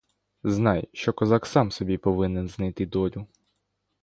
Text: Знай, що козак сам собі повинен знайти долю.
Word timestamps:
Знай, 0.43 0.89
що 0.93 1.13
козак 1.13 1.45
сам 1.45 1.71
собі 1.71 1.97
повинен 1.97 2.47
знайти 2.47 2.85
долю. 2.85 3.27